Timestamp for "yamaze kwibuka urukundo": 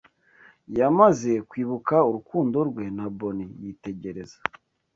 0.77-2.57